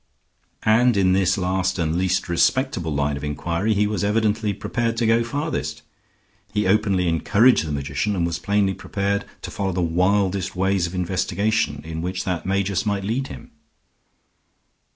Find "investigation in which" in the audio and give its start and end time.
10.95-12.23